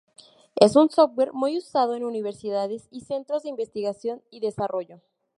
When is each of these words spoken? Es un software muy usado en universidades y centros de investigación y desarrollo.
Es 0.55 0.75
un 0.75 0.89
software 0.89 1.31
muy 1.31 1.59
usado 1.59 1.93
en 1.95 2.03
universidades 2.03 2.87
y 2.89 3.01
centros 3.01 3.43
de 3.43 3.49
investigación 3.49 4.23
y 4.31 4.39
desarrollo. 4.39 4.99